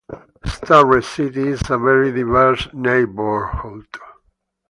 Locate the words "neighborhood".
2.73-3.85